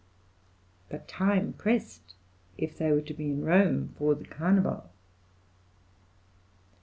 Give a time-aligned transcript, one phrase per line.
[0.89, 2.15] But time pressed,
[2.57, 4.89] if they were to be in Rome for the carnival.